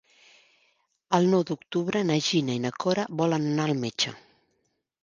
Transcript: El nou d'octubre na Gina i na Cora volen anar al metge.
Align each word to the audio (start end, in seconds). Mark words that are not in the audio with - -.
El 1.17 1.27
nou 1.33 1.45
d'octubre 1.51 2.01
na 2.11 2.17
Gina 2.29 2.57
i 2.61 2.65
na 2.65 2.75
Cora 2.85 3.07
volen 3.23 3.49
anar 3.53 3.71
al 3.71 3.79
metge. 3.87 4.17